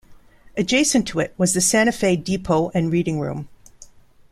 [0.57, 3.47] Adjacent to it was the Santa Fe Depot and Reading Room.